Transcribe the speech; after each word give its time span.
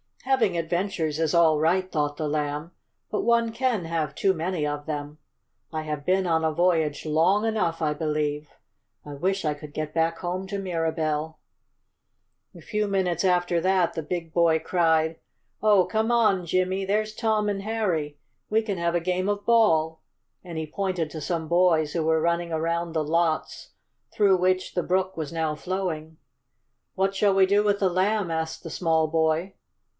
"Having 0.23 0.57
adventures 0.57 1.19
is 1.19 1.33
all 1.35 1.59
right," 1.59 1.91
thought 1.91 2.17
the 2.17 2.27
Lamb, 2.27 2.71
"but 3.11 3.21
one 3.21 3.51
can 3.51 3.85
have 3.85 4.15
too 4.15 4.33
many 4.33 4.65
of 4.65 4.85
them. 4.85 5.17
I 5.73 5.81
have 5.83 6.05
been 6.05 6.25
on 6.25 6.43
a 6.43 6.51
voyage 6.51 7.05
long 7.05 7.45
enough, 7.45 7.81
I 7.83 7.93
believe. 7.93 8.47
I 9.05 9.13
wish 9.13 9.45
I 9.45 9.53
could 9.53 9.73
get 9.73 9.93
back 9.93 10.19
home 10.19 10.47
to 10.47 10.57
Mirabell." 10.59 11.37
A 12.55 12.61
few 12.61 12.87
minutes 12.87 13.23
after 13.25 13.59
that 13.61 13.93
the 13.93 14.01
big 14.01 14.33
boy 14.33 14.57
cried: 14.59 15.19
"Oh, 15.61 15.85
come 15.85 16.11
on, 16.11 16.45
Jimmie! 16.45 16.85
There's 16.85 17.13
Tom 17.13 17.47
and 17.49 17.61
Harry! 17.63 18.17
We 18.49 18.61
can 18.63 18.77
have 18.79 18.95
a 18.95 18.99
game 19.01 19.29
of 19.29 19.45
ball," 19.45 20.01
and 20.43 20.57
he 20.57 20.65
pointed 20.65 21.09
to 21.11 21.21
some 21.21 21.47
boys 21.47 21.93
who 21.93 22.03
were 22.03 22.21
running 22.21 22.51
around 22.51 22.93
the 22.93 23.03
lots, 23.03 23.71
through 24.11 24.37
which 24.37 24.73
the 24.73 24.83
brook 24.83 25.15
was 25.17 25.33
now 25.33 25.53
flowing. 25.55 26.17
"What 26.95 27.13
shall 27.15 27.33
we 27.35 27.45
do 27.45 27.63
with 27.63 27.79
the 27.79 27.89
Lamb?" 27.89 28.31
asked 28.31 28.63
the 28.63 28.71
small 28.71 29.07
boy. 29.07 29.53